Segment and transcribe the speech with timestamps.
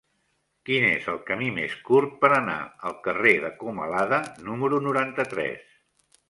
[0.67, 2.55] Quin és el camí més curt per anar
[2.91, 5.71] al carrer de Comalada número noranta-tres?